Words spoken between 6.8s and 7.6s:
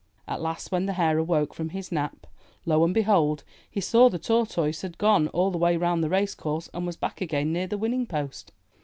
was back again